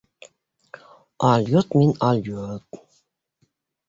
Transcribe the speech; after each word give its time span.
Алйот 1.31 1.77
мин, 1.79 1.93
алйот... 2.07 2.81